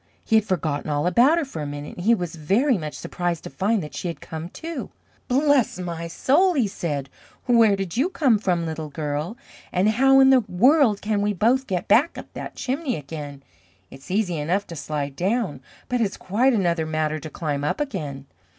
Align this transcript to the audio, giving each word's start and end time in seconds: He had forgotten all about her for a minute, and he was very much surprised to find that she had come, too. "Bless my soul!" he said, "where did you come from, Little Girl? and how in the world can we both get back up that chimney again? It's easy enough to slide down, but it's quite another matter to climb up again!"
He 0.25 0.37
had 0.37 0.45
forgotten 0.45 0.89
all 0.89 1.05
about 1.05 1.37
her 1.37 1.45
for 1.45 1.61
a 1.61 1.67
minute, 1.67 1.95
and 1.97 2.05
he 2.07 2.15
was 2.15 2.33
very 2.33 2.75
much 2.75 2.95
surprised 2.95 3.43
to 3.43 3.51
find 3.51 3.83
that 3.83 3.93
she 3.93 4.07
had 4.07 4.19
come, 4.19 4.49
too. 4.49 4.89
"Bless 5.27 5.77
my 5.77 6.07
soul!" 6.07 6.55
he 6.55 6.67
said, 6.67 7.07
"where 7.45 7.75
did 7.75 7.95
you 7.97 8.09
come 8.09 8.39
from, 8.39 8.65
Little 8.65 8.89
Girl? 8.89 9.37
and 9.71 9.89
how 9.89 10.19
in 10.19 10.31
the 10.31 10.39
world 10.41 11.03
can 11.03 11.21
we 11.21 11.33
both 11.33 11.67
get 11.67 11.87
back 11.87 12.17
up 12.17 12.33
that 12.33 12.55
chimney 12.55 12.95
again? 12.95 13.43
It's 13.91 14.09
easy 14.09 14.37
enough 14.39 14.65
to 14.67 14.75
slide 14.75 15.15
down, 15.15 15.61
but 15.87 16.01
it's 16.01 16.17
quite 16.17 16.53
another 16.53 16.87
matter 16.87 17.19
to 17.19 17.29
climb 17.29 17.63
up 17.63 17.79
again!" 17.79 18.25